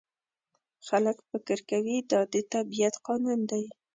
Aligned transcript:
خلک 0.87 1.17
فکر 1.29 1.59
کوي 1.69 1.97
دا 2.11 2.21
د 2.33 2.35
طبیعت 2.53 2.95
قانون 3.07 3.39
دی. 3.51 3.63